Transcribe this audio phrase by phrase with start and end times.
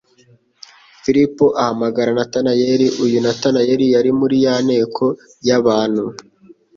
[1.03, 2.87] Filipo ahamagara Natanaeli.
[3.03, 5.05] Uyu Natanaeli yari muri ya nteko
[5.47, 6.05] y'abantu